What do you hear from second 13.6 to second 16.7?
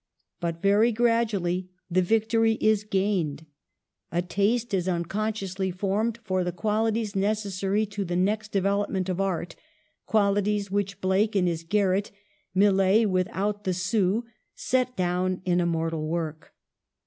the sou, set down in immortal work.